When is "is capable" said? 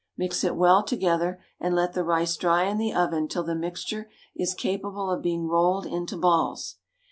4.35-5.11